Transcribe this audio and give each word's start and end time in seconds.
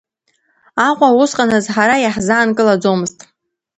Аҟәа 0.87 1.17
усҟаназ 1.21 1.65
ҳара 1.73 1.95
иаҳзаанкылаӡомызт. 1.99 3.19